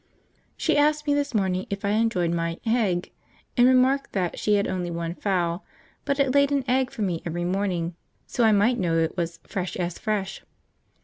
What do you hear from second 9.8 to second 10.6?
fresh.'